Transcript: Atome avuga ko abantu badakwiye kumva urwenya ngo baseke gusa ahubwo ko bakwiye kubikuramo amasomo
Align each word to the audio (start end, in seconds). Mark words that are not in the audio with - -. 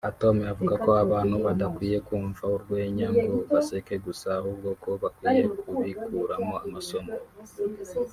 Atome 0.09 0.41
avuga 0.53 0.73
ko 0.83 0.89
abantu 1.03 1.35
badakwiye 1.45 1.97
kumva 2.07 2.43
urwenya 2.55 3.07
ngo 3.17 3.35
baseke 3.51 3.95
gusa 4.05 4.27
ahubwo 4.39 4.69
ko 4.83 4.89
bakwiye 5.01 5.43
kubikuramo 5.61 6.53
amasomo 6.65 7.13